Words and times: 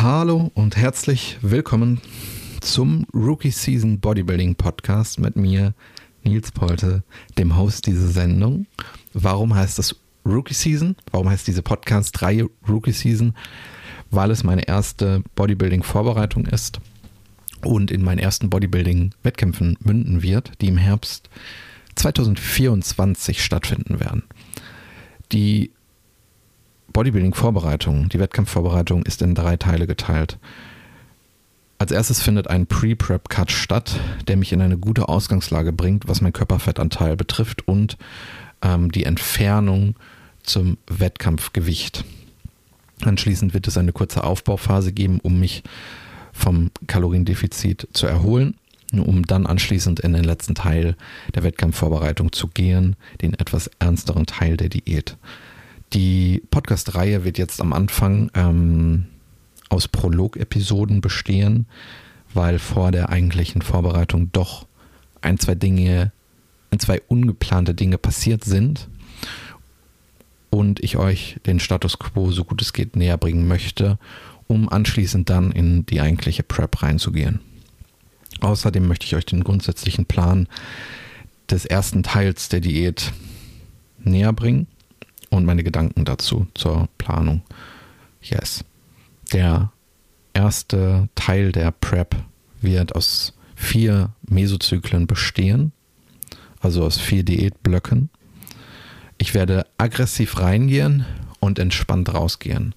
Hallo 0.00 0.52
und 0.54 0.76
herzlich 0.76 1.38
willkommen 1.40 2.00
zum 2.60 3.04
Rookie 3.12 3.50
Season 3.50 3.98
Bodybuilding 3.98 4.54
Podcast 4.54 5.18
mit 5.18 5.34
mir, 5.34 5.74
Nils 6.22 6.52
Polte, 6.52 7.02
dem 7.36 7.56
Host 7.56 7.88
dieser 7.88 8.06
Sendung. 8.06 8.66
Warum 9.12 9.56
heißt 9.56 9.76
das 9.76 9.96
Rookie 10.24 10.54
Season? 10.54 10.94
Warum 11.10 11.28
heißt 11.28 11.48
diese 11.48 11.62
Podcast-Reihe 11.62 12.48
Rookie 12.68 12.92
Season? 12.92 13.34
Weil 14.12 14.30
es 14.30 14.44
meine 14.44 14.68
erste 14.68 15.24
Bodybuilding-Vorbereitung 15.34 16.46
ist 16.46 16.78
und 17.64 17.90
in 17.90 18.04
meinen 18.04 18.20
ersten 18.20 18.50
Bodybuilding-Wettkämpfen 18.50 19.78
münden 19.80 20.22
wird, 20.22 20.52
die 20.60 20.68
im 20.68 20.78
Herbst 20.78 21.28
2024 21.96 23.42
stattfinden 23.42 23.98
werden. 23.98 24.22
Die 25.32 25.72
Bodybuilding-Vorbereitung, 26.98 28.08
die 28.08 28.18
Wettkampfvorbereitung 28.18 29.04
ist 29.04 29.22
in 29.22 29.36
drei 29.36 29.56
Teile 29.56 29.86
geteilt. 29.86 30.36
Als 31.78 31.92
erstes 31.92 32.20
findet 32.20 32.48
ein 32.48 32.66
Pre-Prep-Cut 32.66 33.52
statt, 33.52 34.00
der 34.26 34.36
mich 34.36 34.52
in 34.52 34.60
eine 34.60 34.76
gute 34.76 35.08
Ausgangslage 35.08 35.72
bringt, 35.72 36.08
was 36.08 36.22
mein 36.22 36.32
Körperfettanteil 36.32 37.14
betrifft 37.14 37.68
und 37.68 37.98
ähm, 38.62 38.90
die 38.90 39.04
Entfernung 39.04 39.94
zum 40.42 40.76
Wettkampfgewicht. 40.88 42.04
Anschließend 43.04 43.54
wird 43.54 43.68
es 43.68 43.78
eine 43.78 43.92
kurze 43.92 44.24
Aufbauphase 44.24 44.92
geben, 44.92 45.20
um 45.22 45.38
mich 45.38 45.62
vom 46.32 46.72
Kaloriendefizit 46.88 47.86
zu 47.92 48.08
erholen, 48.08 48.56
um 48.92 49.24
dann 49.24 49.46
anschließend 49.46 50.00
in 50.00 50.14
den 50.14 50.24
letzten 50.24 50.56
Teil 50.56 50.96
der 51.32 51.44
Wettkampfvorbereitung 51.44 52.32
zu 52.32 52.48
gehen, 52.48 52.96
den 53.22 53.34
etwas 53.34 53.70
ernsteren 53.78 54.26
Teil 54.26 54.56
der 54.56 54.68
Diät. 54.68 55.16
Die 55.92 56.42
Podcast-Reihe 56.50 57.24
wird 57.24 57.38
jetzt 57.38 57.60
am 57.60 57.72
Anfang 57.72 58.30
ähm, 58.34 59.06
aus 59.70 59.88
Prolog-Episoden 59.88 61.00
bestehen, 61.00 61.66
weil 62.34 62.58
vor 62.58 62.92
der 62.92 63.08
eigentlichen 63.08 63.62
Vorbereitung 63.62 64.30
doch 64.32 64.66
ein, 65.22 65.38
zwei 65.38 65.54
Dinge, 65.54 66.12
ein, 66.70 66.78
zwei 66.78 67.00
ungeplante 67.08 67.74
Dinge 67.74 67.96
passiert 67.96 68.44
sind 68.44 68.88
und 70.50 70.82
ich 70.84 70.98
euch 70.98 71.38
den 71.46 71.58
Status 71.58 71.98
quo 71.98 72.30
so 72.32 72.44
gut 72.44 72.60
es 72.60 72.74
geht 72.74 72.94
näher 72.94 73.16
bringen 73.16 73.48
möchte, 73.48 73.98
um 74.46 74.68
anschließend 74.68 75.30
dann 75.30 75.52
in 75.52 75.86
die 75.86 76.00
eigentliche 76.00 76.42
Prep 76.42 76.82
reinzugehen. 76.82 77.40
Außerdem 78.40 78.86
möchte 78.86 79.06
ich 79.06 79.16
euch 79.16 79.26
den 79.26 79.42
grundsätzlichen 79.42 80.04
Plan 80.04 80.48
des 81.50 81.64
ersten 81.64 82.02
Teils 82.02 82.50
der 82.50 82.60
Diät 82.60 83.12
näher 83.98 84.34
bringen 84.34 84.66
und 85.30 85.44
meine 85.44 85.64
Gedanken 85.64 86.04
dazu 86.04 86.46
zur 86.54 86.88
Planung. 86.98 87.42
Yes. 88.22 88.64
Der 89.32 89.72
erste 90.32 91.08
Teil 91.14 91.52
der 91.52 91.70
Prep 91.70 92.16
wird 92.60 92.94
aus 92.94 93.34
vier 93.54 94.10
Mesozyklen 94.28 95.06
bestehen, 95.06 95.72
also 96.60 96.84
aus 96.84 96.98
vier 96.98 97.24
Diätblöcken. 97.24 98.08
Ich 99.18 99.34
werde 99.34 99.66
aggressiv 99.78 100.38
reingehen 100.38 101.04
und 101.40 101.58
entspannt 101.58 102.12
rausgehen. 102.12 102.74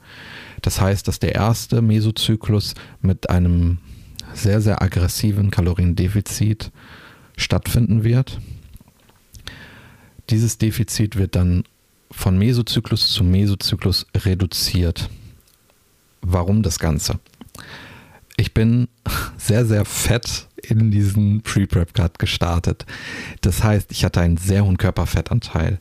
Das 0.62 0.82
heißt, 0.82 1.08
dass 1.08 1.20
der 1.20 1.36
erste 1.36 1.82
Mesozyklus 1.82 2.76
mit 3.02 3.30
einem 3.30 3.78
sehr, 4.34 4.62
sehr 4.62 4.82
aggressiven 4.82 5.52
Kaloriendefizit 5.52 6.72
stattfinden 7.38 8.04
wird. 8.04 8.40
Dieses 10.30 10.58
Defizit 10.58 11.16
wird 11.18 11.36
dann 11.36 11.64
von 12.12 12.38
Mesozyklus 12.38 13.12
zu 13.12 13.24
Mesozyklus 13.24 14.06
reduziert. 14.16 15.10
Warum 16.22 16.62
das 16.64 16.80
Ganze? 16.80 17.20
Ich 18.38 18.54
bin 18.54 18.88
sehr, 19.38 19.66
sehr 19.66 19.86
fett 19.86 20.48
in 20.62 20.92
diesen 20.92 21.42
Pre-Prep-Cut 21.42 22.20
gestartet. 22.20 22.86
Das 23.42 23.64
heißt, 23.64 23.92
ich 23.92 24.06
hatte 24.06 24.22
einen 24.22 24.38
sehr 24.38 24.66
hohen 24.66 24.78
Körperfettanteil. 24.78 25.80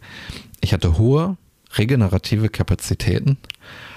Ich 0.60 0.72
hatte 0.72 0.99
hohe 0.99 1.37
regenerative 1.75 2.49
Kapazitäten 2.49 3.37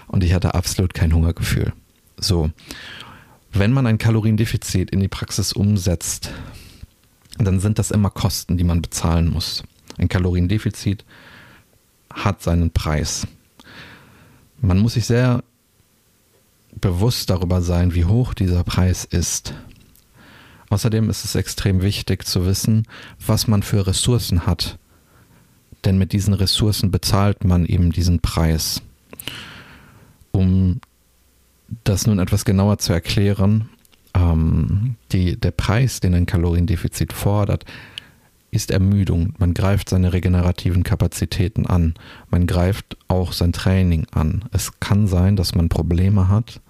und 0.08 0.24
ich 0.24 0.34
hatte 0.34 0.54
absolut 0.54 0.94
kein 0.94 1.14
Hungergefühl. 1.14 1.74
So, 2.18 2.52
wenn 3.52 3.72
man 3.72 3.88
ein 3.88 3.98
Kaloriendefizit 3.98 4.92
in 4.92 5.00
die 5.00 5.08
Praxis 5.08 5.54
umsetzt, 5.54 6.32
dann 7.38 7.60
sind 7.60 7.80
das 7.80 7.92
immer 7.92 8.10
Kosten, 8.10 8.58
die 8.58 8.64
man 8.64 8.82
bezahlen 8.82 9.30
muss. 9.30 9.64
Ein 9.98 10.10
Kaloriendefizit 10.10 11.06
hat 12.14 12.42
seinen 12.42 12.72
Preis. 12.72 13.28
Man 14.62 14.80
muss 14.80 14.94
sich 14.94 15.06
sehr 15.06 15.44
bewusst 16.80 17.30
darüber 17.30 17.62
sein, 17.62 17.94
wie 17.94 18.06
hoch 18.06 18.34
dieser 18.34 18.64
Preis 18.64 19.06
ist. 19.06 19.54
Außerdem 20.70 21.10
ist 21.10 21.24
es 21.24 21.36
extrem 21.36 21.82
wichtig 21.82 22.26
zu 22.26 22.46
wissen, 22.46 22.88
was 23.26 23.48
man 23.48 23.62
für 23.62 23.86
Ressourcen 23.86 24.46
hat. 24.48 24.80
Denn 25.86 25.98
mit 25.98 26.14
diesen 26.14 26.34
Ressourcen 26.34 26.92
bezahlt 26.92 27.44
man 27.44 27.66
eben 27.66 27.92
diesen 27.92 28.22
Preis. 28.22 28.82
Um 30.32 30.80
das 31.84 32.08
nun 32.08 32.20
etwas 32.20 32.46
genauer 32.46 32.78
zu 32.80 32.94
erklären, 32.94 33.70
ähm, 34.14 34.96
die, 35.12 35.40
der 35.40 35.52
Preis, 35.52 36.00
den 36.00 36.14
ein 36.14 36.26
Kaloriendefizit 36.26 37.14
fordert, 37.14 37.66
ist 38.54 38.72
Ermüdung. 38.72 39.34
Man 39.40 39.54
greift 39.54 39.90
seine 39.90 40.14
regenerativen 40.14 40.84
Kapazitäten 40.84 41.66
an. 41.66 41.96
Man 42.30 42.46
greift 42.48 42.98
auch 43.08 43.34
sein 43.34 43.52
Training 43.52 44.06
an. 44.12 44.46
Es 44.52 44.80
kann 44.80 45.08
sein, 45.08 45.36
dass 45.36 45.56
man 45.56 45.70
Probleme 45.70 46.28
hat, 46.28 46.62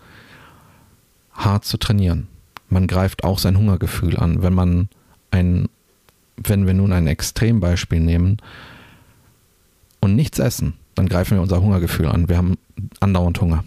hart 1.34 1.66
zu 1.66 1.78
trainieren. 1.78 2.28
Man 2.70 2.88
greift 2.88 3.24
auch 3.24 3.38
sein 3.38 3.58
Hungergefühl 3.58 4.18
an. 4.18 4.42
Wenn 4.42 4.54
man 4.54 4.90
ein, 5.32 5.68
wenn 6.38 6.66
wir 6.66 6.74
nun 6.74 6.94
ein 6.94 7.08
Extrembeispiel 7.08 8.00
nehmen 8.00 8.38
und 10.00 10.16
nichts 10.16 10.40
essen, 10.40 10.74
dann 10.96 11.10
greifen 11.10 11.36
wir 11.38 11.42
unser 11.42 11.62
Hungergefühl 11.62 12.08
an. 12.08 12.30
Wir 12.30 12.38
haben 12.38 12.58
andauernd 13.00 13.42
Hunger. 13.42 13.64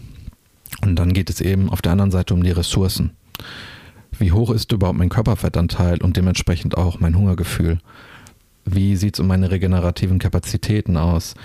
Und 0.81 0.95
dann 0.95 1.13
geht 1.13 1.29
es 1.29 1.39
eben 1.41 1.69
auf 1.69 1.81
der 1.81 1.91
anderen 1.91 2.11
Seite 2.11 2.33
um 2.33 2.43
die 2.43 2.51
Ressourcen. 2.51 3.11
Wie 4.19 4.31
hoch 4.31 4.51
ist 4.51 4.71
überhaupt 4.71 4.97
mein 4.97 5.09
Körperfettanteil 5.09 6.01
und 6.01 6.17
dementsprechend 6.17 6.77
auch 6.77 6.99
mein 6.99 7.15
Hungergefühl? 7.15 7.79
Wie 8.65 8.95
sieht 8.95 9.15
es 9.15 9.19
um 9.19 9.27
meine 9.27 9.51
regenerativen 9.51 10.19
Kapazitäten 10.19 10.97
aus? 10.97 11.35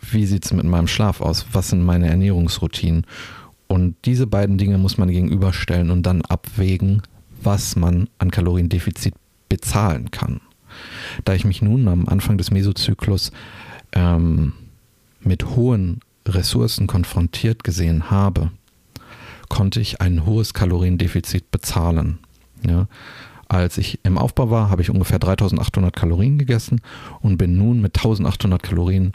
Wie 0.00 0.26
sieht 0.26 0.44
es 0.44 0.52
mit 0.52 0.64
meinem 0.64 0.86
Schlaf 0.86 1.20
aus? 1.20 1.46
Was 1.52 1.70
sind 1.70 1.82
meine 1.82 2.08
Ernährungsroutinen? 2.08 3.06
Und 3.66 3.96
diese 4.04 4.26
beiden 4.26 4.58
Dinge 4.58 4.78
muss 4.78 4.98
man 4.98 5.10
gegenüberstellen 5.10 5.90
und 5.90 6.04
dann 6.04 6.22
abwägen, 6.22 7.02
was 7.42 7.76
man 7.76 8.08
an 8.18 8.30
Kaloriendefizit 8.30 9.14
bezahlen 9.48 10.10
kann. 10.10 10.40
Da 11.24 11.34
ich 11.34 11.44
mich 11.44 11.62
nun 11.62 11.88
am 11.88 12.08
Anfang 12.08 12.38
des 12.38 12.50
Mesozyklus 12.50 13.32
ähm, 13.92 14.52
mit 15.20 15.44
hohen 15.56 16.00
Ressourcen 16.26 16.86
konfrontiert 16.86 17.64
gesehen 17.64 18.10
habe, 18.10 18.50
konnte 19.48 19.80
ich 19.80 20.00
ein 20.00 20.26
hohes 20.26 20.54
Kaloriendefizit 20.54 21.50
bezahlen. 21.50 22.18
Ja. 22.66 22.86
Als 23.48 23.78
ich 23.78 24.00
im 24.04 24.18
Aufbau 24.18 24.50
war, 24.50 24.70
habe 24.70 24.82
ich 24.82 24.90
ungefähr 24.90 25.18
3800 25.18 25.94
Kalorien 25.94 26.38
gegessen 26.38 26.80
und 27.20 27.36
bin 27.36 27.56
nun 27.56 27.80
mit 27.80 27.96
1800 27.96 28.62
Kalorien 28.62 29.12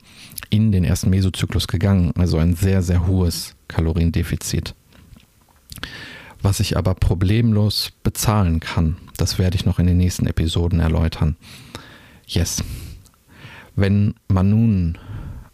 in 0.49 0.71
den 0.71 0.83
ersten 0.83 1.09
Mesozyklus 1.09 1.67
gegangen. 1.67 2.13
Also 2.17 2.37
ein 2.37 2.55
sehr, 2.55 2.81
sehr 2.81 3.07
hohes 3.07 3.55
Kaloriendefizit. 3.67 4.75
Was 6.41 6.59
ich 6.59 6.77
aber 6.77 6.93
problemlos 6.93 7.91
bezahlen 8.03 8.59
kann, 8.59 8.97
das 9.17 9.39
werde 9.39 9.55
ich 9.57 9.65
noch 9.65 9.79
in 9.79 9.87
den 9.87 9.97
nächsten 9.97 10.25
Episoden 10.25 10.79
erläutern. 10.79 11.35
Yes. 12.27 12.63
Wenn 13.75 14.13
man 14.27 14.49
nun 14.49 14.97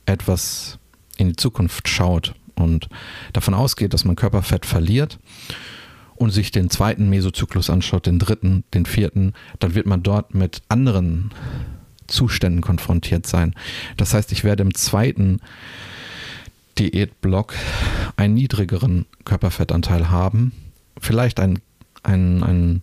etwas 0.06 0.78
in 1.18 1.30
die 1.30 1.36
Zukunft 1.36 1.88
schaut 1.88 2.36
und 2.56 2.90
davon 3.34 3.54
ausgeht, 3.54 3.94
dass 3.94 4.06
man 4.06 4.16
Körperfett 4.16 4.66
verliert 4.66 5.20
und 6.16 6.32
sich 6.32 6.52
den 6.52 6.70
zweiten 6.70 7.10
Mesozyklus 7.10 7.70
anschaut, 7.70 8.06
den 8.06 8.20
dritten, 8.20 8.64
den 8.74 8.86
vierten, 8.86 9.34
dann 9.60 9.76
wird 9.76 9.86
man 9.86 10.04
dort 10.04 10.34
mit 10.34 10.62
anderen 10.70 11.32
Zuständen 12.08 12.62
konfrontiert 12.62 13.26
sein. 13.26 13.54
Das 13.98 14.14
heißt, 14.14 14.32
ich 14.32 14.44
werde 14.44 14.64
im 14.64 14.74
zweiten 14.74 15.40
Diätblock 16.78 17.56
einen 18.18 18.34
niedrigeren 18.34 19.06
Körperfettanteil 19.24 20.10
haben, 20.10 20.52
vielleicht 21.00 21.40
ein, 21.40 21.60
ein, 22.04 22.44
ein, 22.44 22.82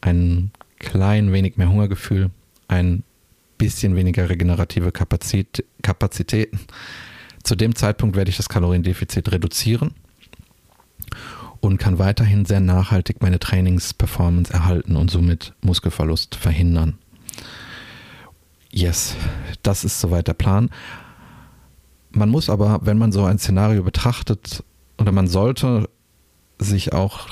ein 0.00 0.50
klein 0.78 1.32
wenig 1.32 1.56
mehr 1.56 1.70
Hungergefühl, 1.70 2.30
ein 2.68 3.02
bisschen 3.58 3.96
weniger 3.96 4.28
regenerative 4.28 4.92
Kapazität, 4.92 5.64
Kapazitäten. 5.82 6.60
Zu 7.42 7.56
dem 7.56 7.74
Zeitpunkt 7.74 8.16
werde 8.16 8.30
ich 8.30 8.36
das 8.36 8.48
Kaloriendefizit 8.48 9.30
reduzieren 9.32 9.94
und 11.60 11.78
kann 11.78 11.98
weiterhin 11.98 12.44
sehr 12.44 12.60
nachhaltig 12.60 13.20
meine 13.20 13.38
Trainingsperformance 13.38 14.52
erhalten 14.52 14.96
und 14.96 15.10
somit 15.10 15.54
Muskelverlust 15.60 16.34
verhindern. 16.34 16.98
Yes, 18.70 19.16
das 19.62 19.84
ist 19.84 19.98
soweit 20.00 20.28
der 20.28 20.34
Plan. 20.34 20.70
Man 22.10 22.28
muss 22.28 22.50
aber, 22.50 22.80
wenn 22.82 22.98
man 22.98 23.12
so 23.12 23.24
ein 23.24 23.38
Szenario 23.38 23.82
betrachtet, 23.82 24.62
oder 24.98 25.12
man 25.12 25.28
sollte 25.28 25.88
sich 26.58 26.92
auch 26.92 27.28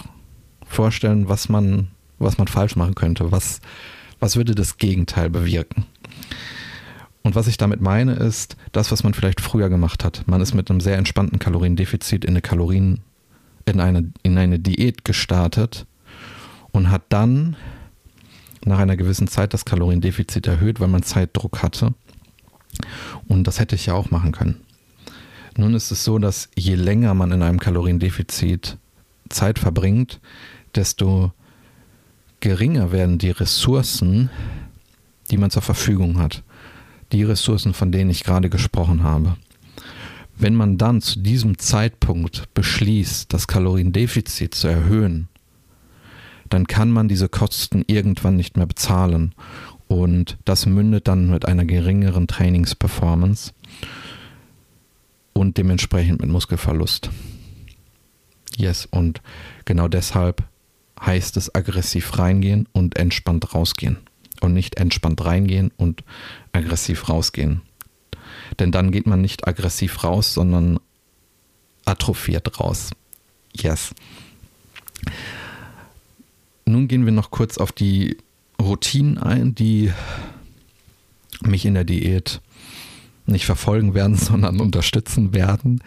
vorstellen, 0.66 1.28
was 1.28 1.48
man, 1.48 1.88
was 2.18 2.38
man 2.38 2.48
falsch 2.48 2.76
machen 2.76 2.94
könnte. 2.94 3.32
Was, 3.32 3.60
was 4.20 4.36
würde 4.36 4.54
das 4.54 4.78
Gegenteil 4.78 5.30
bewirken? 5.30 5.86
Und 7.26 7.34
was 7.34 7.48
ich 7.48 7.56
damit 7.56 7.80
meine, 7.80 8.12
ist 8.12 8.56
das, 8.70 8.92
was 8.92 9.02
man 9.02 9.12
vielleicht 9.12 9.40
früher 9.40 9.68
gemacht 9.68 10.04
hat. 10.04 10.22
Man 10.28 10.40
ist 10.40 10.54
mit 10.54 10.70
einem 10.70 10.80
sehr 10.80 10.96
entspannten 10.96 11.40
Kaloriendefizit 11.40 12.24
in 12.24 12.30
eine 12.30 12.40
Kalorien, 12.40 13.00
in 13.64 13.80
eine, 13.80 14.12
in 14.22 14.38
eine 14.38 14.60
Diät 14.60 15.04
gestartet 15.04 15.86
und 16.70 16.88
hat 16.88 17.02
dann 17.08 17.56
nach 18.64 18.78
einer 18.78 18.96
gewissen 18.96 19.26
Zeit 19.26 19.54
das 19.54 19.64
Kaloriendefizit 19.64 20.46
erhöht, 20.46 20.78
weil 20.78 20.86
man 20.86 21.02
Zeitdruck 21.02 21.64
hatte. 21.64 21.94
Und 23.26 23.48
das 23.48 23.58
hätte 23.58 23.74
ich 23.74 23.86
ja 23.86 23.94
auch 23.94 24.12
machen 24.12 24.30
können. 24.30 24.60
Nun 25.56 25.74
ist 25.74 25.90
es 25.90 26.04
so, 26.04 26.20
dass 26.20 26.48
je 26.54 26.76
länger 26.76 27.12
man 27.14 27.32
in 27.32 27.42
einem 27.42 27.58
Kaloriendefizit 27.58 28.78
Zeit 29.30 29.58
verbringt, 29.58 30.20
desto 30.76 31.32
geringer 32.38 32.92
werden 32.92 33.18
die 33.18 33.30
Ressourcen, 33.30 34.30
die 35.32 35.38
man 35.38 35.50
zur 35.50 35.62
Verfügung 35.62 36.20
hat. 36.20 36.44
Die 37.12 37.22
Ressourcen, 37.22 37.74
von 37.74 37.92
denen 37.92 38.10
ich 38.10 38.24
gerade 38.24 38.50
gesprochen 38.50 39.02
habe. 39.02 39.36
Wenn 40.36 40.54
man 40.54 40.76
dann 40.76 41.00
zu 41.00 41.20
diesem 41.20 41.58
Zeitpunkt 41.58 42.52
beschließt, 42.52 43.32
das 43.32 43.46
Kaloriendefizit 43.46 44.54
zu 44.54 44.68
erhöhen, 44.68 45.28
dann 46.48 46.66
kann 46.66 46.90
man 46.90 47.08
diese 47.08 47.28
Kosten 47.28 47.84
irgendwann 47.86 48.36
nicht 48.36 48.56
mehr 48.56 48.66
bezahlen. 48.66 49.34
Und 49.88 50.36
das 50.44 50.66
mündet 50.66 51.08
dann 51.08 51.30
mit 51.30 51.46
einer 51.46 51.64
geringeren 51.64 52.26
Trainingsperformance 52.26 53.52
und 55.32 55.56
dementsprechend 55.58 56.20
mit 56.20 56.30
Muskelverlust. 56.30 57.10
Yes, 58.56 58.86
und 58.90 59.20
genau 59.64 59.88
deshalb 59.88 60.42
heißt 61.00 61.36
es 61.36 61.54
aggressiv 61.54 62.18
reingehen 62.18 62.68
und 62.72 62.96
entspannt 62.96 63.54
rausgehen. 63.54 63.98
Und 64.40 64.52
nicht 64.52 64.76
entspannt 64.76 65.24
reingehen 65.24 65.72
und 65.76 66.04
aggressiv 66.52 67.08
rausgehen. 67.08 67.62
Denn 68.58 68.72
dann 68.72 68.90
geht 68.90 69.06
man 69.06 69.20
nicht 69.20 69.46
aggressiv 69.46 70.04
raus, 70.04 70.34
sondern 70.34 70.78
atrophiert 71.84 72.60
raus. 72.60 72.90
Yes. 73.54 73.94
Nun 76.66 76.88
gehen 76.88 77.04
wir 77.04 77.12
noch 77.12 77.30
kurz 77.30 77.58
auf 77.58 77.72
die 77.72 78.18
Routinen 78.60 79.18
ein, 79.18 79.54
die 79.54 79.92
mich 81.42 81.64
in 81.64 81.74
der 81.74 81.84
Diät 81.84 82.40
nicht 83.26 83.46
verfolgen 83.46 83.94
werden, 83.94 84.16
sondern 84.16 84.60
unterstützen 84.60 85.34
werden. 85.34 85.82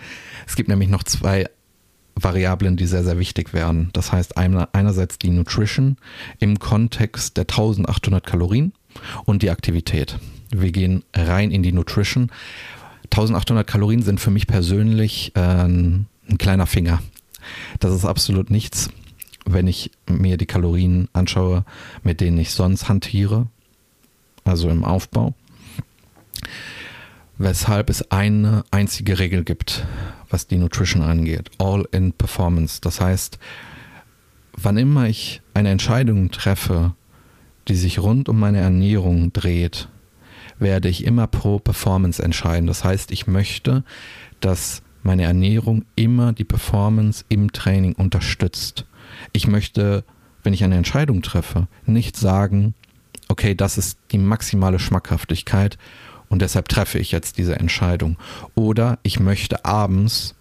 Es 0.48 0.56
gibt 0.56 0.69
nämlich 0.69 0.90
noch 0.90 1.04
zwei 1.04 1.50
Variablen, 2.24 2.77
die 2.77 2.86
sehr, 2.86 3.04
sehr 3.04 3.19
wichtig 3.19 3.54
werden. 3.54 3.89
Das 3.94 4.12
heißt 4.12 4.38
einerseits 4.38 5.18
die 5.19 5.30
Nutrition 5.30 5.98
im 6.39 6.60
Kontext 6.60 7.38
der 7.38 7.44
1800 7.44 8.25
Kalorien 8.25 8.74
und 9.25 9.44
die 9.44 9.50
Aktivität. 9.50 10.18
Wir 10.51 10.71
gehen 10.71 11.04
rein 11.13 11.51
in 11.51 11.63
die 11.63 11.71
Nutrition. 11.71 12.31
1800 13.06 13.66
Kalorien 13.66 14.01
sind 14.01 14.19
für 14.19 14.31
mich 14.31 14.48
persönlich 14.48 15.31
äh, 15.36 15.39
ein 15.39 16.07
kleiner 16.38 16.68
Finger. 16.68 17.01
Das 17.80 17.94
ist 17.94 18.06
absolut 18.06 18.50
nichts 18.50 18.89
wenn 19.54 19.68
ich 19.68 19.92
mir 20.07 20.38
die 20.38 20.45
Kalorien 20.45 21.10
anschaue, 21.13 21.65
mit 22.04 22.22
denen 22.22 22.38
ich 22.38 22.51
sonst 22.51 22.88
hantiere, 22.88 23.48
also 24.44 24.69
im 24.69 24.83
Aufbau. 24.83 25.33
Weshalb 27.41 27.89
es 27.89 28.12
eine 28.12 28.65
einzige 28.69 29.18
Regel 29.18 29.45
gibt, 29.45 29.86
was 30.30 30.47
die 30.47 30.57
Nutrition 30.57 31.01
angeht. 31.01 31.50
All 31.57 31.88
in 31.91 32.12
Performance. 32.12 32.81
Das 32.81 33.00
heißt, 33.00 33.39
wann 34.51 34.75
immer 34.75 35.07
ich 35.07 35.41
eine 35.53 35.69
Entscheidung 35.69 36.31
treffe, 36.31 36.94
die 37.69 37.77
sich 37.77 38.00
rund 38.00 38.27
um 38.27 38.39
meine 38.39 38.59
Ernährung 38.59 39.31
dreht, 39.31 39.88
werde 40.59 40.89
ich 40.89 41.06
immer 41.06 41.27
pro 41.27 41.59
Performance 41.59 42.21
entscheiden. 42.21 42.68
Das 42.68 42.83
heißt, 42.83 43.09
ich 43.12 43.25
möchte, 43.25 43.86
dass 44.41 44.81
meine 45.01 45.24
Ernährung 45.24 45.86
immer 45.95 46.33
die 46.33 46.44
Performance 46.44 47.24
im 47.30 47.53
Training 47.53 47.94
unterstützt. 47.94 48.86
Ich 49.31 49.47
möchte, 49.47 50.03
wenn 50.44 50.51
ich 50.51 50.65
eine 50.65 50.75
Entscheidung 50.75 51.21
treffe, 51.21 51.69
nicht 51.86 52.18
sagen, 52.18 52.74
okay, 53.30 53.56
das 53.56 53.77
ist 53.77 53.97
die 54.12 54.18
maximale 54.18 54.77
Schmackhaftigkeit 54.77 55.77
und 56.29 56.41
deshalb 56.41 56.69
treffe 56.69 56.99
ich 56.99 57.11
jetzt 57.11 57.37
diese 57.37 57.55
Entscheidung. 57.55 58.17
Oder 58.55 58.99
ich 59.03 59.19
möchte 59.19 59.65
abends 59.65 60.35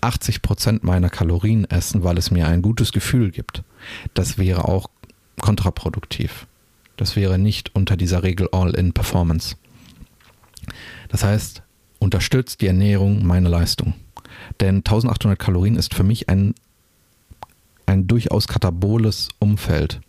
80 0.00 0.42
Prozent 0.42 0.84
meiner 0.84 1.08
Kalorien 1.08 1.64
essen, 1.64 2.04
weil 2.04 2.18
es 2.18 2.30
mir 2.30 2.46
ein 2.46 2.62
gutes 2.62 2.92
Gefühl 2.92 3.30
gibt. 3.30 3.62
Das 4.14 4.38
wäre 4.38 4.66
auch 4.66 4.90
kontraproduktiv. 5.40 6.46
Das 6.96 7.16
wäre 7.16 7.38
nicht 7.38 7.74
unter 7.74 7.96
dieser 7.96 8.22
Regel 8.22 8.48
All-in-Performance. 8.52 9.56
Das 11.08 11.24
heißt, 11.24 11.62
unterstützt 12.00 12.60
die 12.60 12.66
Ernährung 12.66 13.24
meine 13.24 13.48
Leistung. 13.48 13.94
Denn 14.60 14.78
1800 14.78 15.38
Kalorien 15.38 15.76
ist 15.76 15.94
für 15.94 16.04
mich 16.04 16.28
ein 16.28 16.54
ein 17.88 18.06
durchaus 18.06 18.46
kataboles 18.46 19.28
Umfeld. 19.38 20.00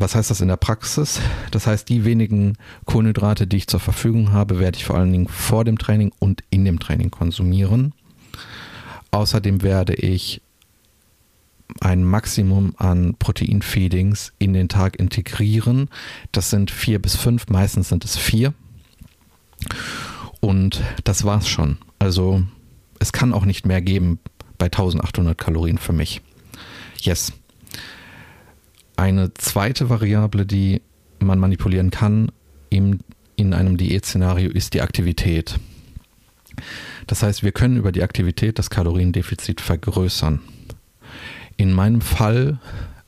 Was 0.00 0.14
heißt 0.14 0.30
das 0.30 0.40
in 0.40 0.48
der 0.48 0.56
Praxis? 0.56 1.20
Das 1.50 1.66
heißt, 1.66 1.86
die 1.90 2.06
wenigen 2.06 2.56
Kohlenhydrate, 2.86 3.46
die 3.46 3.58
ich 3.58 3.66
zur 3.66 3.80
Verfügung 3.80 4.32
habe, 4.32 4.58
werde 4.58 4.78
ich 4.78 4.86
vor 4.86 4.96
allen 4.96 5.12
Dingen 5.12 5.28
vor 5.28 5.62
dem 5.62 5.76
Training 5.76 6.10
und 6.18 6.42
in 6.48 6.64
dem 6.64 6.80
Training 6.80 7.10
konsumieren. 7.10 7.92
Außerdem 9.10 9.62
werde 9.62 9.92
ich 9.92 10.40
ein 11.80 12.02
Maximum 12.02 12.72
an 12.78 13.14
Proteinfeedings 13.18 14.32
in 14.38 14.54
den 14.54 14.70
Tag 14.70 14.98
integrieren. 14.98 15.90
Das 16.32 16.48
sind 16.48 16.70
vier 16.70 16.98
bis 16.98 17.16
fünf, 17.16 17.48
meistens 17.48 17.90
sind 17.90 18.02
es 18.06 18.16
vier. 18.16 18.54
Und 20.40 20.80
das 21.04 21.24
war's 21.24 21.46
schon. 21.46 21.76
Also 21.98 22.42
es 23.00 23.12
kann 23.12 23.34
auch 23.34 23.44
nicht 23.44 23.66
mehr 23.66 23.82
geben 23.82 24.18
bei 24.56 24.66
1800 24.66 25.36
Kalorien 25.36 25.76
für 25.76 25.92
mich. 25.92 26.22
Yes. 27.02 27.34
Eine 29.00 29.32
zweite 29.32 29.88
Variable, 29.88 30.44
die 30.44 30.82
man 31.20 31.38
manipulieren 31.38 31.90
kann 31.90 32.30
in, 32.68 32.98
in 33.34 33.54
einem 33.54 33.78
Diätszenario, 33.78 34.50
ist 34.50 34.74
die 34.74 34.82
Aktivität. 34.82 35.58
Das 37.06 37.22
heißt, 37.22 37.42
wir 37.42 37.52
können 37.52 37.78
über 37.78 37.92
die 37.92 38.02
Aktivität 38.02 38.58
das 38.58 38.68
Kaloriendefizit 38.68 39.62
vergrößern. 39.62 40.40
In 41.56 41.72
meinem 41.72 42.02
Fall 42.02 42.60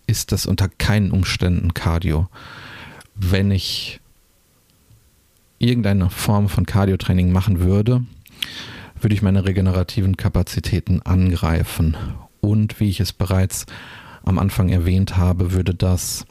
ist 0.07 0.33
das 0.33 0.47
unter 0.47 0.71
keinen 0.71 1.11
Umständen 1.11 1.75
Cardio. 1.75 2.27
Wenn 3.15 3.51
ich 3.51 4.01
irgendeine 5.59 6.09
Form 6.09 6.49
von 6.49 6.65
Cardio-Training 6.65 7.33
machen 7.33 7.61
würde, 7.61 8.03
würde 8.99 9.15
ich 9.15 9.21
meine 9.21 9.45
regenerativen 9.45 10.17
Kapazitäten 10.17 11.03
angreifen. 11.03 11.99
Und 12.41 12.81
wie 12.81 12.89
ich 12.89 13.01
es 13.01 13.13
bereits 13.13 13.67
am 14.25 14.39
Anfang 14.39 14.69
erwähnt 14.69 15.17
habe, 15.17 15.53
würde 15.53 15.75
das 15.75 16.27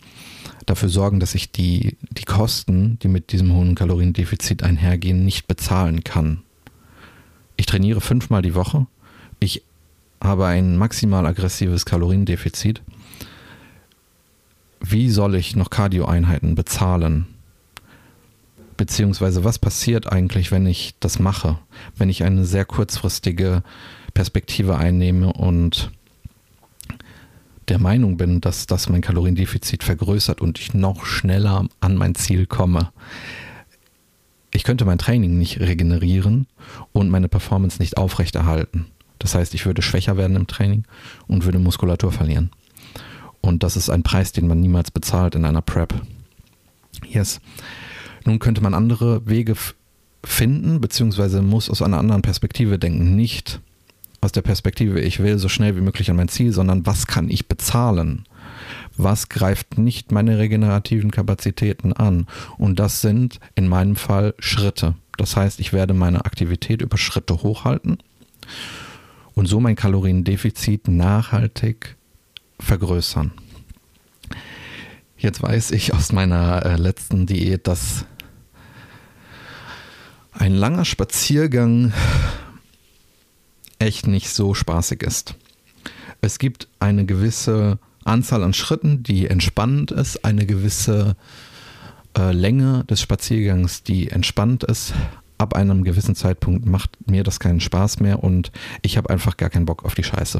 dafür 0.66 0.90
sorgen, 0.90 1.20
dass 1.20 1.36
ich 1.36 1.52
die, 1.52 1.98
die 2.12 2.24
Kosten, 2.24 2.98
die 3.02 3.08
mit 3.08 3.32
diesem 3.32 3.54
hohen 3.54 3.76
Kaloriendefizit 3.76 4.64
einhergehen, 4.64 5.26
nicht 5.26 5.48
bezahlen 5.48 6.04
kann. 6.04 6.42
Ich 7.58 7.66
trainiere 7.66 8.02
fünfmal 8.02 8.42
die 8.42 8.56
Woche. 8.56 8.88
Ich 9.40 9.64
habe 10.24 10.46
ein 10.46 10.78
maximal 10.78 11.26
aggressives 11.26 11.86
Kaloriendefizit. 11.86 12.82
Wie 14.80 15.10
soll 15.10 15.36
ich 15.36 15.56
noch 15.56 15.70
Cardio-Einheiten 15.70 16.56
bezahlen? 16.56 17.28
Beziehungsweise 18.78 19.44
was 19.44 19.60
passiert 19.60 20.12
eigentlich, 20.12 20.52
wenn 20.52 20.66
ich 20.66 20.96
das 21.00 21.20
mache? 21.20 21.60
Wenn 21.96 22.10
ich 22.10 22.24
eine 22.24 22.46
sehr 22.46 22.66
kurzfristige 22.66 23.64
Perspektive 24.14 24.78
einnehme 24.78 25.34
und 25.34 25.92
der 27.72 27.80
Meinung 27.80 28.18
bin, 28.18 28.42
dass 28.42 28.68
das 28.68 28.90
mein 28.90 29.00
Kaloriendefizit 29.00 29.86
vergrößert 29.86 30.42
und 30.42 30.60
ich 30.60 30.74
noch 30.74 31.06
schneller 31.06 31.70
an 31.80 31.96
mein 31.96 32.16
Ziel 32.16 32.46
komme. 32.46 32.92
Ich 34.54 34.66
könnte 34.66 34.84
mein 34.84 34.98
Training 34.98 35.38
nicht 35.38 35.62
regenerieren 35.62 36.48
und 36.92 37.10
meine 37.10 37.30
Performance 37.30 37.80
nicht 37.80 37.96
aufrechterhalten. 37.96 38.88
Das 39.20 39.36
heißt, 39.36 39.54
ich 39.54 39.66
würde 39.66 39.82
schwächer 39.82 40.18
werden 40.18 40.36
im 40.36 40.48
Training 40.48 40.84
und 41.28 41.46
würde 41.46 41.60
Muskulatur 41.60 42.12
verlieren. 42.12 42.52
Und 43.40 43.64
das 43.64 43.78
ist 43.78 43.90
ein 43.90 44.04
Preis, 44.04 44.34
den 44.34 44.50
man 44.50 44.60
niemals 44.60 44.92
bezahlt 44.92 45.36
in 45.36 45.46
einer 45.46 45.62
Prep. 45.62 45.94
Yes. 47.08 47.40
Nun 48.26 48.40
könnte 48.40 48.60
man 48.60 48.74
andere 48.74 49.26
Wege 49.30 49.56
finden, 50.26 50.82
beziehungsweise 50.82 51.42
muss 51.42 51.70
aus 51.70 51.82
einer 51.82 52.00
anderen 52.00 52.22
Perspektive 52.22 52.78
denken. 52.78 53.16
Nicht 53.16 53.62
aus 54.22 54.32
der 54.32 54.44
Perspektive, 54.44 55.02
ich 55.02 55.20
will 55.20 55.40
so 55.40 55.50
schnell 55.50 55.76
wie 55.76 55.82
möglich 55.82 56.10
an 56.12 56.16
mein 56.16 56.28
Ziel, 56.28 56.54
sondern 56.54 56.86
was 56.86 57.08
kann 57.08 57.30
ich 57.30 57.48
bezahlen? 57.48 58.26
Was 58.96 59.30
greift 59.30 59.80
nicht 59.80 60.12
meine 60.12 60.38
regenerativen 60.38 61.10
Kapazitäten 61.10 61.92
an? 61.92 62.28
Und 62.58 62.78
das 62.78 63.02
sind 63.02 63.40
in 63.56 63.68
meinem 63.68 63.96
Fall 63.96 64.36
Schritte. 64.38 64.94
Das 65.18 65.36
heißt, 65.36 65.60
ich 65.60 65.74
werde 65.74 65.96
meine 65.96 66.26
Aktivität 66.26 66.82
über 66.82 66.98
Schritte 66.98 67.42
hochhalten 67.42 67.98
und 69.34 69.48
so 69.48 69.60
mein 69.60 69.76
Kaloriendefizit 69.76 70.88
nachhaltig 70.88 71.96
vergrößern. 72.60 73.32
Jetzt 75.18 75.42
weiß 75.42 75.72
ich 75.72 75.94
aus 75.94 76.12
meiner 76.12 76.66
äh, 76.66 76.76
letzten 76.76 77.26
Diät, 77.26 77.68
dass 77.68 78.06
ein 80.32 80.54
langer 80.54 80.86
Spaziergang 80.86 81.94
echt 83.82 84.08
nicht 84.08 84.30
so 84.30 84.54
spaßig 84.54 85.04
ist. 85.04 85.36
Es 86.22 86.38
gibt 86.38 86.68
eine 86.80 87.06
gewisse 87.06 87.80
Anzahl 88.04 88.44
an 88.44 88.54
Schritten, 88.54 89.04
die 89.04 89.28
entspannend 89.28 89.92
ist, 89.92 90.24
eine 90.24 90.46
gewisse 90.46 91.16
äh, 92.18 92.32
Länge 92.32 92.84
des 92.86 93.02
Spaziergangs, 93.02 93.84
die 93.84 94.10
entspannt 94.10 94.64
ist. 94.64 94.94
Ab 95.40 95.56
einem 95.56 95.84
gewissen 95.84 96.16
Zeitpunkt 96.16 96.68
macht 96.68 96.92
mir 97.10 97.24
das 97.24 97.40
keinen 97.40 97.60
Spaß 97.60 98.00
mehr 98.00 98.24
und 98.24 98.52
ich 98.84 98.98
habe 98.98 99.10
einfach 99.10 99.38
gar 99.38 99.50
keinen 99.50 99.66
Bock 99.66 99.84
auf 99.84 99.96
die 99.96 100.04
Scheiße. 100.04 100.40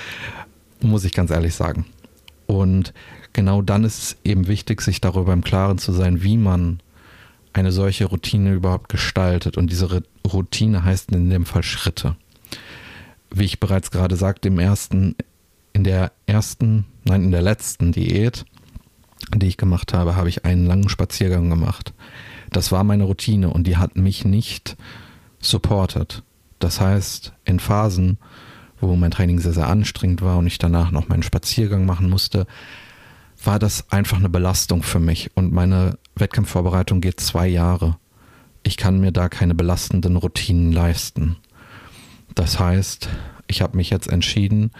Muss 0.82 1.04
ich 1.04 1.14
ganz 1.14 1.30
ehrlich 1.30 1.54
sagen. 1.54 1.86
Und 2.46 2.92
genau 3.32 3.62
dann 3.62 3.84
ist 3.84 3.98
es 3.98 4.16
eben 4.24 4.46
wichtig, 4.46 4.82
sich 4.82 5.00
darüber 5.00 5.32
im 5.32 5.42
Klaren 5.42 5.78
zu 5.78 5.92
sein, 5.92 6.22
wie 6.22 6.36
man 6.36 6.80
eine 7.54 7.72
solche 7.72 8.04
Routine 8.04 8.52
überhaupt 8.52 8.90
gestaltet. 8.90 9.56
Und 9.56 9.70
diese 9.70 10.02
Routine 10.30 10.84
heißt 10.84 11.10
in 11.12 11.30
dem 11.30 11.46
Fall 11.46 11.62
Schritte. 11.62 12.16
Wie 13.30 13.44
ich 13.44 13.60
bereits 13.60 13.90
gerade 13.90 14.16
sagte, 14.16 14.48
im 14.48 14.58
ersten, 14.58 15.14
in 15.72 15.84
der 15.84 16.12
ersten, 16.26 16.86
nein, 17.04 17.24
in 17.24 17.30
der 17.30 17.42
letzten 17.42 17.92
Diät, 17.92 18.44
die 19.34 19.46
ich 19.46 19.56
gemacht 19.56 19.92
habe, 19.92 20.16
habe 20.16 20.28
ich 20.28 20.44
einen 20.44 20.66
langen 20.66 20.88
Spaziergang 20.88 21.50
gemacht. 21.50 21.92
Das 22.50 22.72
war 22.72 22.84
meine 22.84 23.04
Routine 23.04 23.50
und 23.50 23.66
die 23.66 23.76
hat 23.76 23.96
mich 23.96 24.24
nicht 24.24 24.76
supportet. 25.40 26.22
Das 26.58 26.80
heißt, 26.80 27.32
in 27.44 27.60
Phasen, 27.60 28.18
wo 28.80 28.94
mein 28.96 29.10
Training 29.10 29.38
sehr, 29.38 29.52
sehr 29.52 29.68
anstrengend 29.68 30.22
war 30.22 30.38
und 30.38 30.46
ich 30.46 30.58
danach 30.58 30.90
noch 30.90 31.08
meinen 31.08 31.22
Spaziergang 31.22 31.84
machen 31.84 32.08
musste, 32.08 32.46
war 33.42 33.58
das 33.58 33.90
einfach 33.92 34.18
eine 34.18 34.28
Belastung 34.28 34.82
für 34.82 35.00
mich. 35.00 35.30
Und 35.36 35.52
meine 35.52 35.98
Wettkampfvorbereitung 36.16 37.00
geht 37.00 37.20
zwei 37.20 37.46
Jahre. 37.46 37.96
Ich 38.62 38.76
kann 38.76 39.00
mir 39.00 39.12
da 39.12 39.28
keine 39.28 39.54
belastenden 39.54 40.16
Routinen 40.16 40.72
leisten. 40.72 41.36
Das 42.34 42.58
heißt, 42.58 43.08
ich 43.46 43.62
habe 43.62 43.76
mich 43.76 43.90
jetzt 43.90 44.08
entschieden, 44.08 44.70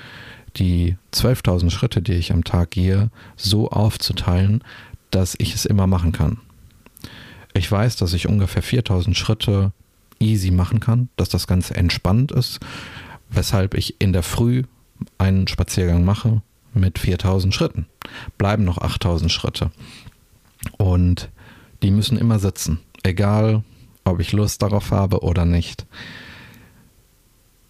die 0.57 0.97
12.000 1.13 1.71
Schritte, 1.71 2.03
die 2.03 2.15
ich 2.15 2.33
am 2.33 2.45
Tag 2.45 2.71
gehe, 2.71 3.11
so 3.37 3.71
aufzuteilen, 3.71 4.63
dass 5.11 5.35
ich 5.39 5.55
es 5.55 5.65
immer 5.65 5.87
machen 5.87 6.13
kann. 6.13 6.39
Ich 7.55 7.71
weiß, 7.71 7.97
dass 7.97 8.13
ich 8.13 8.29
ungefähr 8.29 8.63
4.000 8.63 9.15
Schritte 9.15 9.73
easy 10.21 10.51
machen 10.51 10.81
kann, 10.81 11.09
dass 11.17 11.29
das 11.29 11.47
Ganze 11.47 11.75
entspannt 11.75 12.33
ist, 12.33 12.61
weshalb 13.31 13.75
ich 13.75 14.01
in 14.01 14.13
der 14.13 14.23
Früh 14.23 14.65
einen 15.17 15.49
Spaziergang 15.49 16.05
mache 16.05 16.43
mit 16.75 16.99
4.000 16.99 17.53
Schritten. 17.53 17.87
Bleiben 18.37 18.65
noch 18.65 18.79
8.000 18.79 19.29
Schritte. 19.29 19.71
Und 20.77 21.29
die 21.83 21.91
müssen 21.91 22.19
immer 22.19 22.39
sitzen, 22.39 22.81
egal 23.03 23.63
ob 24.05 24.21
ich 24.21 24.33
Lust 24.33 24.63
darauf 24.63 24.91
habe 24.91 25.21
oder 25.23 25.45
nicht. 25.45 25.87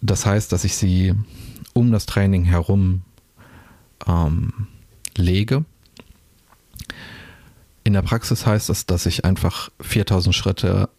Das 0.01 0.25
heißt, 0.25 0.51
dass 0.51 0.63
ich 0.63 0.75
sie 0.75 1.13
um 1.73 1.91
das 1.91 2.05
Training 2.05 2.45
herum 2.45 3.01
ähm, 4.07 4.67
lege. 5.15 5.65
In 7.83 7.93
der 7.93 8.01
Praxis 8.01 8.45
heißt 8.45 8.69
es, 8.69 8.85
dass 8.85 9.05
ich 9.05 9.25
einfach 9.25 9.69
4000 9.81 10.35
Schritte 10.35 10.89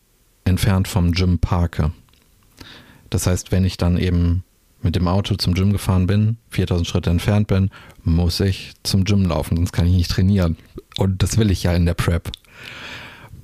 entfernt 0.44 0.88
vom 0.88 1.12
Gym 1.12 1.38
parke. 1.38 1.92
Das 3.10 3.26
heißt, 3.26 3.52
wenn 3.52 3.64
ich 3.64 3.76
dann 3.76 3.98
eben 3.98 4.44
mit 4.82 4.96
dem 4.96 5.08
Auto 5.08 5.34
zum 5.34 5.54
Gym 5.54 5.72
gefahren 5.72 6.06
bin, 6.06 6.38
4000 6.50 6.86
Schritte 6.86 7.10
entfernt 7.10 7.48
bin, 7.48 7.70
muss 8.02 8.40
ich 8.40 8.72
zum 8.82 9.04
Gym 9.04 9.24
laufen, 9.26 9.56
sonst 9.56 9.72
kann 9.72 9.86
ich 9.86 9.92
nicht 9.92 10.10
trainieren. 10.10 10.56
Und 10.96 11.22
das 11.22 11.36
will 11.36 11.50
ich 11.50 11.62
ja 11.62 11.74
in 11.74 11.86
der 11.86 11.94
Prep. 11.94 12.30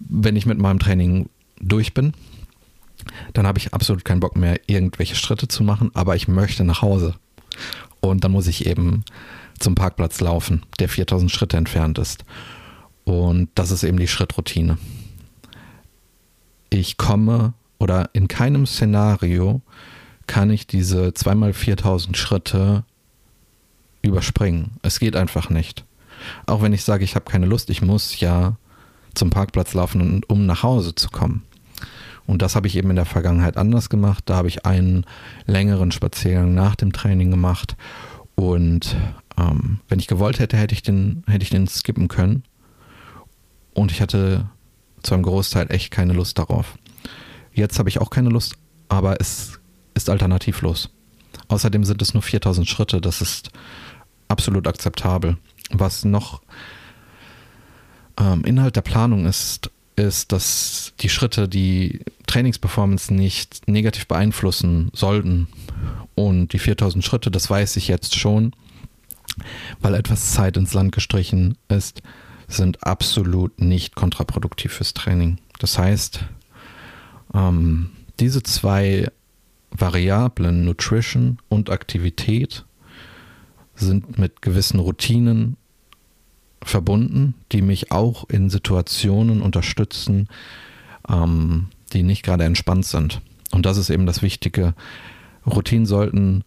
Wenn 0.00 0.36
ich 0.36 0.46
mit 0.46 0.58
meinem 0.58 0.78
Training 0.78 1.28
durch 1.60 1.94
bin, 1.94 2.14
dann 3.32 3.46
habe 3.46 3.58
ich 3.58 3.74
absolut 3.74 4.04
keinen 4.04 4.20
Bock 4.20 4.36
mehr, 4.36 4.60
irgendwelche 4.66 5.16
Schritte 5.16 5.48
zu 5.48 5.62
machen, 5.62 5.90
aber 5.94 6.16
ich 6.16 6.28
möchte 6.28 6.64
nach 6.64 6.82
Hause. 6.82 7.14
Und 8.00 8.24
dann 8.24 8.32
muss 8.32 8.46
ich 8.46 8.66
eben 8.66 9.04
zum 9.58 9.74
Parkplatz 9.74 10.20
laufen, 10.20 10.64
der 10.78 10.88
4000 10.88 11.30
Schritte 11.30 11.56
entfernt 11.56 11.98
ist. 11.98 12.24
Und 13.04 13.48
das 13.54 13.70
ist 13.70 13.84
eben 13.84 13.98
die 13.98 14.08
Schrittroutine. 14.08 14.78
Ich 16.70 16.96
komme 16.96 17.54
oder 17.78 18.10
in 18.12 18.28
keinem 18.28 18.66
Szenario 18.66 19.62
kann 20.26 20.50
ich 20.50 20.66
diese 20.66 21.14
zweimal 21.14 21.52
4000 21.52 22.16
Schritte 22.16 22.84
überspringen. 24.02 24.72
Es 24.82 24.98
geht 24.98 25.16
einfach 25.16 25.50
nicht. 25.50 25.84
Auch 26.46 26.62
wenn 26.62 26.72
ich 26.72 26.84
sage, 26.84 27.04
ich 27.04 27.14
habe 27.14 27.30
keine 27.30 27.46
Lust, 27.46 27.70
ich 27.70 27.82
muss 27.82 28.18
ja 28.20 28.56
zum 29.14 29.30
Parkplatz 29.30 29.74
laufen, 29.74 30.22
um 30.28 30.46
nach 30.46 30.62
Hause 30.62 30.94
zu 30.94 31.08
kommen. 31.10 31.42
Und 32.26 32.42
das 32.42 32.56
habe 32.56 32.66
ich 32.66 32.76
eben 32.76 32.90
in 32.90 32.96
der 32.96 33.04
Vergangenheit 33.04 33.56
anders 33.56 33.88
gemacht. 33.88 34.24
Da 34.26 34.36
habe 34.36 34.48
ich 34.48 34.66
einen 34.66 35.04
längeren 35.46 35.92
Spaziergang 35.92 36.54
nach 36.54 36.74
dem 36.74 36.92
Training 36.92 37.30
gemacht. 37.30 37.76
Und 38.34 38.96
ähm, 39.38 39.80
wenn 39.88 39.98
ich 39.98 40.06
gewollt 40.06 40.38
hätte, 40.38 40.56
hätte 40.56 40.74
ich, 40.74 40.82
den, 40.82 41.22
hätte 41.26 41.42
ich 41.42 41.50
den 41.50 41.68
skippen 41.68 42.08
können. 42.08 42.42
Und 43.74 43.92
ich 43.92 44.00
hatte 44.00 44.46
zu 45.02 45.14
einem 45.14 45.22
Großteil 45.22 45.70
echt 45.70 45.90
keine 45.90 46.12
Lust 46.12 46.38
darauf. 46.38 46.76
Jetzt 47.52 47.78
habe 47.78 47.88
ich 47.88 48.00
auch 48.00 48.10
keine 48.10 48.28
Lust, 48.28 48.56
aber 48.88 49.20
es 49.20 49.58
ist 49.94 50.10
alternativlos. 50.10 50.90
Außerdem 51.48 51.84
sind 51.84 52.02
es 52.02 52.12
nur 52.12 52.22
4000 52.22 52.66
Schritte. 52.68 53.00
Das 53.00 53.20
ist 53.20 53.50
absolut 54.28 54.66
akzeptabel. 54.66 55.36
Was 55.70 56.04
noch 56.04 56.42
ähm, 58.18 58.44
Inhalt 58.44 58.76
der 58.76 58.82
Planung 58.82 59.26
ist, 59.26 59.70
ist, 59.96 60.32
dass 60.32 60.92
die 61.00 61.08
Schritte 61.08 61.48
die 61.48 62.00
Trainingsperformance 62.26 63.12
nicht 63.12 63.66
negativ 63.66 64.06
beeinflussen 64.06 64.90
sollten. 64.92 65.48
Und 66.14 66.52
die 66.52 66.58
4000 66.58 67.04
Schritte, 67.04 67.30
das 67.30 67.50
weiß 67.50 67.76
ich 67.76 67.88
jetzt 67.88 68.16
schon, 68.16 68.52
weil 69.80 69.94
etwas 69.94 70.32
Zeit 70.32 70.56
ins 70.56 70.74
Land 70.74 70.92
gestrichen 70.92 71.56
ist, 71.68 72.02
sind 72.48 72.84
absolut 72.84 73.60
nicht 73.60 73.96
kontraproduktiv 73.96 74.72
fürs 74.72 74.94
Training. 74.94 75.38
Das 75.58 75.78
heißt, 75.78 76.20
ähm, 77.34 77.90
diese 78.20 78.42
zwei 78.42 79.10
Variablen, 79.70 80.64
Nutrition 80.64 81.38
und 81.48 81.70
Aktivität, 81.70 82.64
sind 83.74 84.18
mit 84.18 84.40
gewissen 84.42 84.80
Routinen 84.80 85.56
verbunden, 86.68 87.34
die 87.52 87.62
mich 87.62 87.92
auch 87.92 88.28
in 88.28 88.50
Situationen 88.50 89.42
unterstützen, 89.42 90.28
ähm, 91.08 91.68
die 91.92 92.02
nicht 92.02 92.22
gerade 92.22 92.44
entspannt 92.44 92.86
sind. 92.86 93.20
Und 93.52 93.66
das 93.66 93.76
ist 93.76 93.90
eben 93.90 94.06
das 94.06 94.22
Wichtige. 94.22 94.74
Routinen 95.46 95.86
sollten 95.86 96.44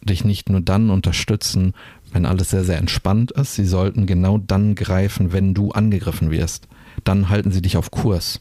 dich 0.00 0.24
nicht 0.24 0.48
nur 0.48 0.60
dann 0.60 0.90
unterstützen, 0.90 1.74
wenn 2.12 2.26
alles 2.26 2.50
sehr, 2.50 2.64
sehr 2.64 2.78
entspannt 2.78 3.32
ist. 3.32 3.54
Sie 3.54 3.64
sollten 3.64 4.06
genau 4.06 4.38
dann 4.38 4.74
greifen, 4.74 5.32
wenn 5.32 5.52
du 5.52 5.72
angegriffen 5.72 6.30
wirst. 6.30 6.68
Dann 7.04 7.28
halten 7.28 7.50
sie 7.50 7.62
dich 7.62 7.76
auf 7.76 7.90
Kurs. 7.90 8.40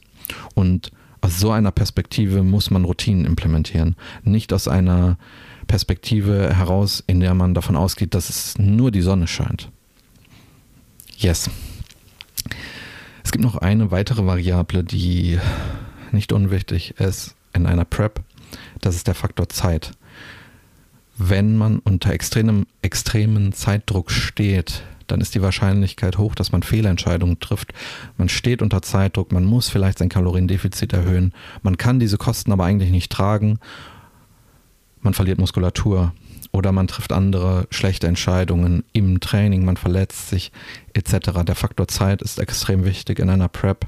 Und 0.54 0.92
aus 1.22 1.40
so 1.40 1.52
einer 1.52 1.72
Perspektive 1.72 2.44
muss 2.44 2.70
man 2.70 2.86
Routinen 2.86 3.26
implementieren. 3.26 3.96
Nicht 4.24 4.54
aus 4.54 4.68
einer 4.68 5.18
Perspektive 5.68 6.54
heraus, 6.56 7.04
in 7.08 7.20
der 7.20 7.34
man 7.34 7.56
davon 7.56 7.76
ausgeht, 7.76 8.14
dass 8.14 8.30
es 8.30 8.58
nur 8.60 8.92
die 8.92 9.02
Sonne 9.02 9.26
scheint. 9.28 9.72
Yes. 11.18 11.50
Es 13.24 13.32
gibt 13.32 13.44
noch 13.44 13.56
eine 13.56 13.90
weitere 13.92 14.26
Variable, 14.26 14.84
die 14.84 15.40
nicht 16.12 16.34
unwichtig 16.34 17.00
ist 17.00 17.36
in 17.54 17.66
einer 17.66 17.86
Prep. 17.86 18.22
Das 18.82 18.96
ist 18.96 19.08
der 19.08 19.16
Faktor 19.16 19.50
Zeit. 19.50 19.92
Wenn 21.18 21.58
man 21.58 21.80
unter 21.80 22.12
extremem, 22.12 22.68
extremen 22.82 23.54
Zeitdruck 23.54 24.12
steht, 24.12 24.84
dann 25.08 25.22
ist 25.22 25.36
die 25.36 25.42
Wahrscheinlichkeit 25.42 26.18
hoch, 26.18 26.36
dass 26.36 26.52
man 26.52 26.64
Fehlentscheidungen 26.64 27.40
trifft. 27.40 27.74
Man 28.18 28.28
steht 28.28 28.62
unter 28.62 28.82
Zeitdruck, 28.82 29.32
man 29.32 29.46
muss 29.46 29.70
vielleicht 29.70 30.00
sein 30.00 30.10
Kaloriendefizit 30.10 30.94
erhöhen. 30.94 31.34
Man 31.64 31.78
kann 31.78 32.00
diese 32.00 32.18
Kosten 32.18 32.52
aber 32.52 32.66
eigentlich 32.66 32.92
nicht 32.92 33.12
tragen. 33.12 33.60
Man 35.02 35.14
verliert 35.14 35.40
Muskulatur 35.40 36.14
oder 36.56 36.72
man 36.72 36.88
trifft 36.88 37.12
andere 37.12 37.68
schlechte 37.70 38.08
Entscheidungen 38.08 38.86
im 38.94 39.20
Training, 39.20 39.66
man 39.66 39.76
verletzt 39.76 40.30
sich 40.30 40.54
etc. 40.94 41.44
Der 41.46 41.56
Faktor 41.56 41.90
Zeit 41.90 42.22
ist 42.22 42.40
extrem 42.40 42.86
wichtig 42.86 43.20
in 43.20 43.30
einer 43.30 43.50
Prep. 43.50 43.86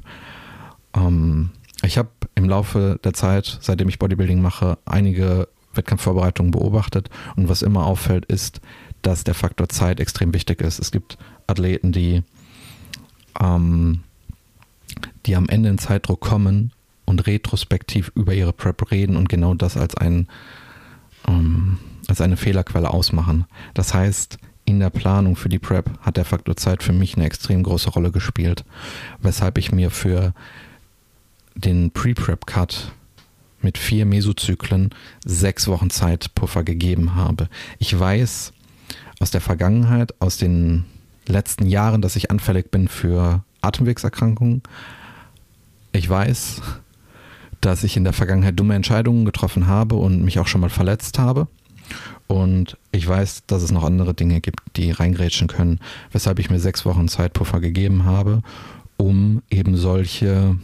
Ähm, 0.94 1.52
ich 1.82 1.98
habe 1.98 2.10
im 2.36 2.50
Laufe 2.50 3.00
der 3.06 3.14
Zeit, 3.14 3.58
seitdem 3.62 3.88
ich 3.88 4.00
Bodybuilding 4.00 4.42
mache, 4.42 4.78
einige 4.84 5.48
Wettkampfvorbereitungen 5.74 6.52
beobachtet 6.52 7.10
und 7.38 7.48
was 7.48 7.62
immer 7.62 7.86
auffällt, 7.86 8.26
ist, 8.26 8.60
dass 9.02 9.24
der 9.24 9.34
Faktor 9.34 9.70
Zeit 9.70 10.02
extrem 10.02 10.34
wichtig 10.34 10.60
ist. 10.60 10.80
Es 10.80 10.92
gibt 10.92 11.18
Athleten, 11.48 11.94
die, 11.94 12.24
ähm, 13.40 14.02
die 15.26 15.38
am 15.38 15.48
Ende 15.48 15.70
in 15.70 15.78
Zeitdruck 15.78 16.20
kommen 16.20 16.74
und 17.06 17.28
retrospektiv 17.28 18.12
über 18.14 18.34
ihre 18.34 18.52
Prep 18.52 18.92
reden 18.92 19.16
und 19.16 19.30
genau 19.30 19.54
das 19.54 19.78
als 19.78 19.96
ein 19.96 20.28
ähm, 21.28 21.78
als 22.08 22.22
eine 22.22 22.38
Fehlerquelle 22.38 22.90
ausmachen. 22.90 23.46
Das 23.74 23.94
heißt, 23.94 24.38
in 24.66 24.80
der 24.80 24.90
Planung 24.90 25.36
für 25.36 25.50
die 25.50 25.60
Prep 25.60 25.90
hat 26.02 26.18
der 26.18 26.26
Faktor 26.26 26.58
Zeit 26.58 26.84
für 26.84 26.94
mich 26.94 27.16
eine 27.16 27.26
extrem 27.26 27.64
große 27.64 27.90
Rolle 27.90 28.12
gespielt, 28.12 28.66
weshalb 29.22 29.58
ich 29.58 29.72
mir 29.72 29.92
für 29.92 30.34
den 31.56 31.92
Pre-Prep-Cut 31.92 32.92
mit 33.62 33.78
vier 33.78 34.06
Mesozyklen 34.06 34.94
sechs 35.26 35.68
Wochen 35.68 35.90
Zeitpuffer 35.90 36.64
gegeben 36.64 37.16
habe. 37.16 37.50
Ich 37.80 37.98
weiß 37.98 38.54
aus 39.20 39.32
der 39.32 39.42
Vergangenheit, 39.42 40.14
aus 40.20 40.38
den 40.38 40.86
letzten 41.28 41.66
Jahren, 41.66 42.02
dass 42.02 42.16
ich 42.16 42.30
anfällig 42.30 42.70
bin 42.70 42.88
für 42.88 43.44
Atemwegserkrankungen. 43.62 44.62
Ich 45.92 46.10
weiß, 46.10 46.62
dass 47.62 47.84
ich 47.84 47.98
in 47.98 48.04
der 48.04 48.14
Vergangenheit 48.14 48.60
dumme 48.60 48.76
Entscheidungen 48.76 49.26
getroffen 49.26 49.68
habe 49.68 49.96
und 49.96 50.24
mich 50.24 50.40
auch 50.40 50.48
schon 50.48 50.62
mal 50.62 50.70
verletzt 50.70 51.18
habe. 51.20 51.48
Und 52.28 52.78
ich 52.92 53.08
weiß, 53.08 53.44
dass 53.48 53.64
es 53.64 53.72
noch 53.72 53.84
andere 53.84 54.14
Dinge 54.14 54.42
gibt, 54.42 54.60
die 54.76 54.92
reingrätschen 54.92 55.48
können, 55.48 55.80
weshalb 56.12 56.40
ich 56.40 56.50
mir 56.50 56.60
sechs 56.60 56.86
Wochen 56.86 57.08
Zeitpuffer 57.08 57.62
gegeben 57.62 58.04
habe, 58.04 58.42
um 58.98 59.42
eben 59.50 59.78
solche 59.78 60.58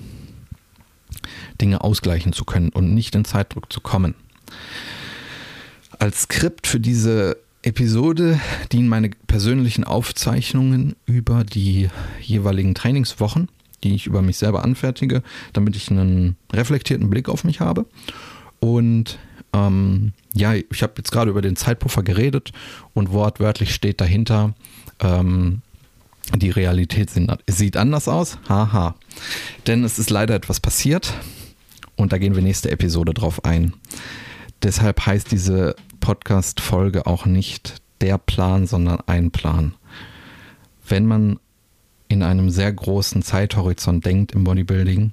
Dinge 1.62 1.82
ausgleichen 1.82 2.34
zu 2.34 2.43
können 2.43 2.70
und 2.70 2.93
nicht 2.93 3.15
in 3.15 3.24
Zeitdruck 3.24 3.72
zu 3.72 3.79
kommen. 3.79 4.15
Als 6.00 6.24
Skript 6.24 6.67
für 6.67 6.79
diese 6.82 7.38
Episode 7.62 8.41
dienen 8.74 8.89
meine 8.89 9.12
persönlichen 9.27 9.86
Aufzeichnungen 9.86 10.96
über 11.05 11.46
die 11.46 11.89
jeweiligen 12.20 12.75
Trainingswochen, 12.75 13.48
die 13.84 13.96
ich 13.96 14.05
über 14.05 14.22
mich 14.22 14.38
selber 14.38 14.63
anfertige, 14.65 15.24
damit 15.53 15.77
ich 15.77 15.89
einen 15.89 16.36
reflektierten 16.51 17.10
Blick 17.10 17.29
auf 17.29 17.46
mich 17.46 17.62
habe. 17.62 17.86
Und 18.60 19.17
ähm, 19.54 20.14
ja, 20.34 20.54
ich 20.54 20.84
habe 20.84 20.94
jetzt 20.98 21.12
gerade 21.12 21.32
über 21.32 21.42
den 21.42 21.56
Zeitpuffer 21.56 22.04
geredet 22.04 22.52
und 22.94 23.12
wortwörtlich 23.12 23.74
steht 23.74 24.02
dahinter, 24.02 24.54
ähm, 25.00 25.62
die 26.36 26.50
Realität 26.50 27.12
sieht 27.48 27.78
anders 27.78 28.08
aus. 28.08 28.38
Haha. 28.48 28.96
Denn 29.68 29.84
es 29.84 30.00
ist 30.00 30.10
leider 30.10 30.36
etwas 30.36 30.60
passiert 30.60 31.14
und 31.96 32.14
da 32.14 32.18
gehen 32.18 32.36
wir 32.36 32.42
nächste 32.42 32.72
Episode 32.72 33.14
drauf 33.14 33.44
ein. 33.46 33.74
Deshalb 34.64 35.06
heißt 35.06 35.32
diese 35.32 35.76
Podcast-Folge 36.00 37.06
auch 37.06 37.26
nicht 37.26 37.82
der 38.02 38.18
Plan, 38.18 38.66
sondern 38.66 39.00
ein 39.06 39.32
Plan. 39.32 39.76
Wenn 40.88 41.06
man 41.06 41.40
in 42.08 42.24
einem 42.24 42.50
sehr 42.50 42.72
großen 42.72 43.22
Zeithorizont 43.22 44.06
denkt 44.06 44.32
im 44.32 44.44
Bodybuilding, 44.44 45.12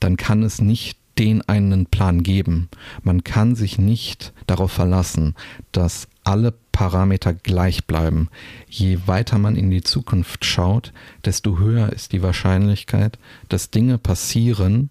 dann 0.00 0.16
kann 0.16 0.42
es 0.42 0.60
nicht 0.60 0.99
den 1.20 1.42
einen 1.42 1.84
Plan 1.84 2.22
geben. 2.22 2.70
Man 3.02 3.24
kann 3.24 3.54
sich 3.54 3.78
nicht 3.78 4.32
darauf 4.46 4.72
verlassen, 4.72 5.34
dass 5.70 6.08
alle 6.24 6.54
Parameter 6.72 7.34
gleich 7.34 7.84
bleiben. 7.84 8.30
Je 8.70 9.00
weiter 9.04 9.36
man 9.36 9.54
in 9.54 9.70
die 9.70 9.82
Zukunft 9.82 10.46
schaut, 10.46 10.94
desto 11.26 11.58
höher 11.58 11.92
ist 11.92 12.12
die 12.12 12.22
Wahrscheinlichkeit, 12.22 13.18
dass 13.50 13.70
Dinge 13.70 13.98
passieren, 13.98 14.88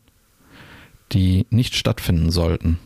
die 1.14 1.48
nicht 1.50 1.76
stattfinden 1.76 2.30
sollten. 2.30 2.78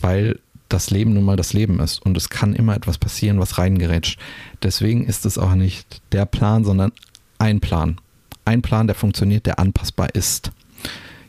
Weil 0.00 0.40
das 0.70 0.88
Leben 0.88 1.12
nun 1.12 1.24
mal 1.24 1.36
das 1.36 1.52
Leben 1.52 1.80
ist 1.80 2.00
und 2.00 2.16
es 2.16 2.30
kann 2.30 2.54
immer 2.54 2.74
etwas 2.74 2.96
passieren, 2.96 3.40
was 3.40 3.58
reingerätscht. 3.58 4.18
Deswegen 4.62 5.04
ist 5.04 5.26
es 5.26 5.36
auch 5.36 5.54
nicht 5.54 6.00
der 6.12 6.24
Plan, 6.24 6.64
sondern 6.64 6.92
ein 7.36 7.60
Plan. 7.60 8.00
Ein 8.46 8.62
Plan, 8.62 8.86
der 8.86 8.96
funktioniert, 8.96 9.44
der 9.44 9.58
anpassbar 9.58 10.14
ist. 10.14 10.50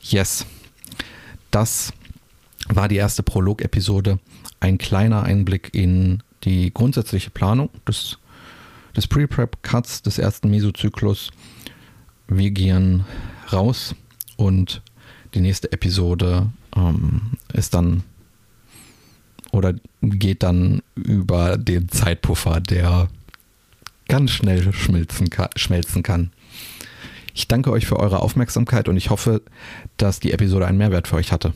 Yes. 0.01 0.45
Das 1.55 1.93
war 2.67 2.89
die 2.89 2.97
erste 2.97 3.23
Prolog-Episode. 3.23 4.19
Ein 4.59 4.77
kleiner 4.77 5.23
Einblick 5.23 5.73
in 5.73 6.21
die 6.43 6.73
grundsätzliche 6.73 7.29
Planung 7.29 7.69
des, 7.87 8.17
des 8.93 9.07
Pre-Prep-Cuts 9.07 10.01
des 10.01 10.17
ersten 10.17 10.49
Mesozyklus. 10.49 11.31
Wir 12.27 12.51
gehen 12.51 13.05
raus 13.53 13.95
und 14.35 14.81
die 15.33 15.39
nächste 15.39 15.71
Episode 15.71 16.49
ähm, 16.75 17.37
ist 17.53 17.73
dann 17.73 18.03
oder 19.53 19.75
geht 20.01 20.43
dann 20.43 20.81
über 20.93 21.55
den 21.57 21.87
Zeitpuffer, 21.87 22.59
der 22.59 23.07
ganz 24.09 24.31
schnell 24.31 24.73
schmelzen 24.73 25.29
kann, 25.29 25.51
schmelzen 25.55 26.03
kann. 26.03 26.33
Ich 27.35 27.49
danke 27.49 27.69
euch 27.69 27.85
für 27.85 27.99
eure 27.99 28.21
Aufmerksamkeit 28.21 28.87
und 28.87 28.95
ich 28.95 29.09
hoffe, 29.09 29.41
dass 29.97 30.21
die 30.21 30.31
Episode 30.31 30.65
einen 30.65 30.77
Mehrwert 30.77 31.09
für 31.09 31.17
euch 31.17 31.33
hatte. 31.33 31.53